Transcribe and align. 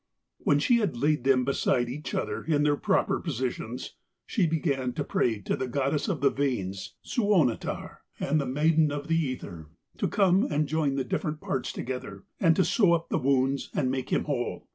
When 0.39 0.57
she 0.57 0.77
had 0.77 0.97
laid 0.97 1.25
them 1.25 1.45
beside 1.45 1.87
each 1.87 2.15
other, 2.15 2.43
in 2.43 2.63
their 2.63 2.75
proper 2.75 3.19
positions, 3.19 3.93
she 4.25 4.47
began 4.47 4.93
to 4.93 5.03
pray 5.03 5.37
to 5.41 5.55
the 5.55 5.67
goddess 5.67 6.07
of 6.07 6.21
the 6.21 6.31
veins, 6.31 6.95
Suonetar, 7.03 7.99
and 8.19 8.41
the 8.41 8.47
maiden 8.47 8.91
of 8.91 9.07
the 9.07 9.15
ether, 9.19 9.69
to 9.99 10.07
come 10.07 10.41
and 10.49 10.65
join 10.67 10.95
the 10.95 11.03
different 11.03 11.39
parts 11.39 11.71
together, 11.71 12.23
and 12.39 12.55
to 12.55 12.65
sew 12.65 12.93
up 12.93 13.09
the 13.09 13.19
wounds 13.19 13.69
and 13.75 13.91
make 13.91 14.09
him 14.09 14.23
whole. 14.23 14.67